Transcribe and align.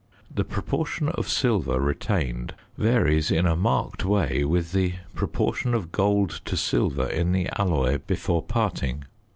The 0.33 0.43
proportion 0.43 1.09
of 1.09 1.29
silver 1.29 1.79
retained 1.79 2.55
varies 2.75 3.29
in 3.29 3.45
a 3.45 3.55
marked 3.55 4.03
way 4.03 4.43
with 4.43 4.71
the 4.71 4.93
proportion 5.13 5.75
of 5.75 5.91
gold 5.91 6.41
to 6.45 6.57
silver 6.57 7.05
in 7.07 7.33
the 7.33 7.47
alloy 7.55 7.99
before 8.07 8.41
parting. 8.41 9.03